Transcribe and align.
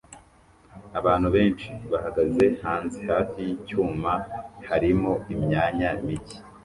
Abantu 0.99 1.27
benshi 1.35 1.69
bahagaze 1.91 2.45
hanze 2.63 2.99
hafi 3.11 3.37
yicyuma 3.47 4.11
harimo 4.67 5.11
imyanya 5.33 5.89
mike 6.05 6.37